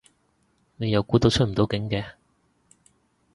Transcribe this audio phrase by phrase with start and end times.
[0.77, 2.03] 你又估到出唔到境嘅